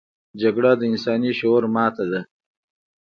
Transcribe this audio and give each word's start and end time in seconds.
جګړه 0.41 0.71
د 0.79 0.81
انساني 0.91 1.31
شعور 1.39 1.63
ماتې 1.75 2.05
ده 2.11 2.21